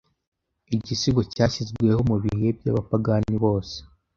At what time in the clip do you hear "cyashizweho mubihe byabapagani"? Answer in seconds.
1.33-3.35